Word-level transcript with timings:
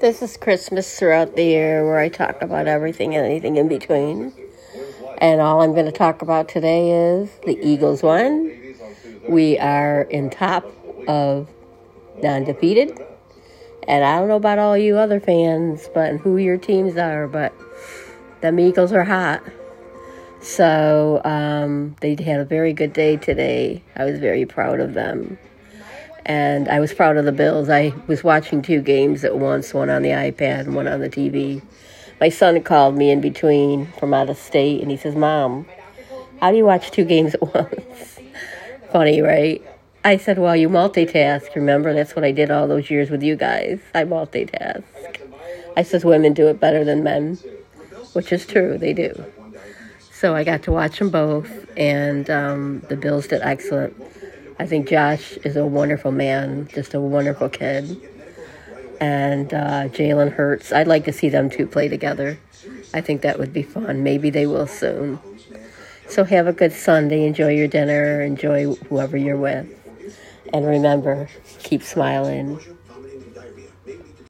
This 0.00 0.22
is 0.22 0.36
Christmas 0.36 0.98
throughout 0.98 1.36
the 1.36 1.44
year 1.44 1.84
where 1.84 1.98
I 1.98 2.08
talk 2.08 2.42
about 2.42 2.66
everything 2.66 3.14
and 3.14 3.24
anything 3.24 3.56
in 3.56 3.68
between. 3.68 4.32
And 5.18 5.40
all 5.40 5.60
I'm 5.60 5.72
going 5.72 5.86
to 5.86 5.92
talk 5.92 6.22
about 6.22 6.48
today 6.48 6.90
is 6.90 7.30
the 7.44 7.58
Eagles 7.62 8.02
won. 8.02 8.50
We 9.28 9.58
are 9.58 10.02
in 10.02 10.30
top 10.30 10.64
of 11.06 11.48
non 12.22 12.44
defeated. 12.44 12.98
And 13.86 14.04
I 14.04 14.18
don't 14.18 14.28
know 14.28 14.36
about 14.36 14.58
all 14.58 14.76
you 14.76 14.96
other 14.96 15.20
fans, 15.20 15.88
but 15.94 16.18
who 16.18 16.36
your 16.36 16.56
teams 16.56 16.96
are, 16.96 17.26
but 17.28 17.52
the 18.40 18.56
Eagles 18.58 18.92
are 18.92 19.04
hot. 19.04 19.42
So 20.40 21.20
um, 21.24 21.96
they 22.00 22.16
had 22.22 22.40
a 22.40 22.44
very 22.44 22.72
good 22.72 22.92
day 22.92 23.16
today. 23.16 23.82
I 23.96 24.04
was 24.04 24.18
very 24.18 24.46
proud 24.46 24.80
of 24.80 24.94
them. 24.94 25.38
And 26.26 26.68
I 26.68 26.80
was 26.80 26.92
proud 26.92 27.16
of 27.16 27.24
the 27.24 27.32
Bills. 27.32 27.68
I 27.68 27.92
was 28.06 28.22
watching 28.22 28.62
two 28.62 28.80
games 28.80 29.24
at 29.24 29.38
once, 29.38 29.72
one 29.72 29.90
on 29.90 30.02
the 30.02 30.10
iPad 30.10 30.60
and 30.60 30.74
one 30.74 30.86
on 30.86 31.00
the 31.00 31.08
TV. 31.08 31.62
My 32.20 32.28
son 32.28 32.62
called 32.62 32.96
me 32.96 33.10
in 33.10 33.20
between 33.20 33.86
from 33.92 34.12
out 34.12 34.28
of 34.28 34.36
state 34.36 34.82
and 34.82 34.90
he 34.90 34.96
says, 34.96 35.14
Mom, 35.14 35.66
how 36.40 36.50
do 36.50 36.56
you 36.56 36.64
watch 36.64 36.90
two 36.90 37.04
games 37.04 37.34
at 37.34 37.42
once? 37.54 38.18
Funny, 38.92 39.22
right? 39.22 39.62
I 40.04 40.16
said, 40.16 40.38
Well, 40.38 40.56
you 40.56 40.68
multitask. 40.68 41.54
Remember, 41.54 41.92
that's 41.94 42.16
what 42.16 42.24
I 42.24 42.32
did 42.32 42.50
all 42.50 42.66
those 42.68 42.90
years 42.90 43.10
with 43.10 43.22
you 43.22 43.36
guys. 43.36 43.80
I 43.94 44.04
multitask. 44.04 44.82
I 45.76 45.82
says 45.82 46.04
women 46.04 46.32
do 46.34 46.48
it 46.48 46.60
better 46.60 46.84
than 46.84 47.02
men, 47.02 47.36
which 48.12 48.32
is 48.32 48.46
true. 48.46 48.76
They 48.76 48.92
do. 48.92 49.24
So 50.12 50.34
I 50.34 50.44
got 50.44 50.62
to 50.64 50.72
watch 50.72 50.98
them 50.98 51.08
both, 51.08 51.66
and 51.76 52.28
um, 52.28 52.80
the 52.88 52.96
Bills 52.96 53.28
did 53.28 53.40
excellent. 53.42 53.96
I 54.60 54.66
think 54.66 54.90
Josh 54.90 55.38
is 55.38 55.56
a 55.56 55.64
wonderful 55.64 56.12
man, 56.12 56.68
just 56.68 56.92
a 56.92 57.00
wonderful 57.00 57.48
kid. 57.48 57.98
And 59.00 59.54
uh, 59.54 59.88
Jalen 59.88 60.32
Hurts, 60.32 60.70
I'd 60.70 60.86
like 60.86 61.06
to 61.06 61.14
see 61.14 61.30
them 61.30 61.48
two 61.48 61.66
play 61.66 61.88
together. 61.88 62.38
I 62.92 63.00
think 63.00 63.22
that 63.22 63.38
would 63.38 63.54
be 63.54 63.62
fun. 63.62 64.02
Maybe 64.02 64.28
they 64.28 64.44
will 64.44 64.66
soon. 64.66 65.18
So 66.10 66.24
have 66.24 66.46
a 66.46 66.52
good 66.52 66.74
Sunday. 66.74 67.24
Enjoy 67.24 67.48
your 67.48 67.68
dinner. 67.68 68.20
Enjoy 68.20 68.74
whoever 68.74 69.16
you're 69.16 69.38
with. 69.38 69.66
And 70.52 70.66
remember, 70.66 71.30
keep 71.60 71.82
smiling. 71.82 72.60